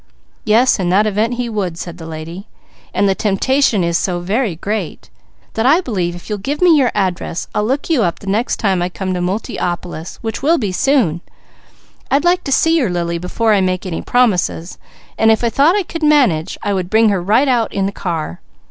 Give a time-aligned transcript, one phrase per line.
[0.45, 2.47] "Yes, in that event, he would," said the lady,
[2.91, 4.19] "and the temptation is so
[4.59, 5.11] great,
[5.53, 8.57] that I believe if you'll give me your address, I'll look you up the next
[8.57, 11.21] time I come to Multiopolis, which will be soon.
[12.09, 14.79] I'd like to see your Lily before I make any promises.
[15.19, 18.41] If I thought I could manage, I could bring her right out in the car.